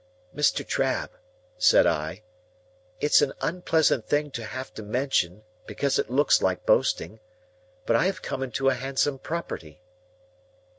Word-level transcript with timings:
"Mr. 0.35 0.65
Trabb," 0.65 1.11
said 1.59 1.85
I, 1.85 2.23
"it's 2.99 3.21
an 3.21 3.33
unpleasant 3.39 4.07
thing 4.07 4.31
to 4.31 4.43
have 4.43 4.73
to 4.73 4.81
mention, 4.81 5.43
because 5.67 5.99
it 5.99 6.09
looks 6.09 6.41
like 6.41 6.65
boasting; 6.65 7.19
but 7.85 7.95
I 7.95 8.07
have 8.07 8.23
come 8.23 8.41
into 8.41 8.67
a 8.67 8.73
handsome 8.73 9.19
property." 9.19 9.79